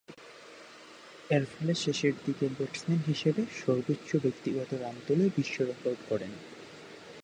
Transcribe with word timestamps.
এরফলে 1.29 1.73
শেষের 1.75 2.13
দিকের 2.25 2.51
ব্যাটসম্যান 2.57 3.01
হিসেবে 3.07 3.41
সর্বোচ্চ 3.61 4.09
ব্যক্তিগত 4.15 4.69
রান 4.73 4.95
তুলে 5.07 5.25
বিশ্বরেকর্ড 5.37 5.99
গড়েন। 6.09 6.33